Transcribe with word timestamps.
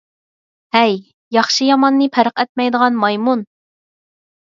ھەي، 0.77 0.95
ياخشى- 1.37 1.69
ياماننى 1.69 2.09
پەرق 2.17 2.43
ئەتمەيدىغان 2.45 3.01
مايمۇن! 3.07 3.49